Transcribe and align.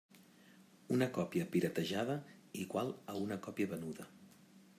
Una 0.95 1.07
còpia 1.17 1.47
“piratejada” 1.57 2.17
igual 2.65 2.91
a 3.15 3.19
una 3.27 3.39
còpia 3.49 3.75
venuda. 3.77 4.11